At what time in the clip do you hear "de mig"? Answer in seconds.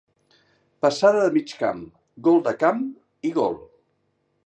1.27-1.53